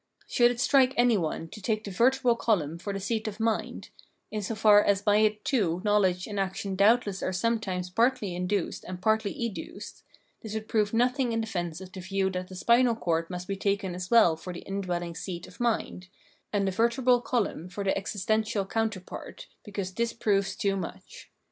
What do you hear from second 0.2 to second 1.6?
Should it strike any one